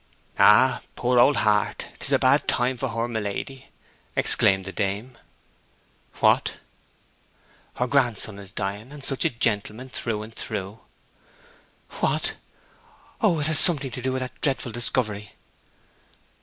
[0.39, 3.67] 'Ah, poor old heart; 'tis a bad time for her, my lady!'
[4.15, 5.15] exclaimed the dame.
[6.15, 6.57] 'What?'
[7.75, 10.79] 'Her grandson is dying; and such a gentleman through and through!'
[11.99, 12.33] 'What!...
[13.21, 15.33] Oh, it has something to do with that dreadful discovery!'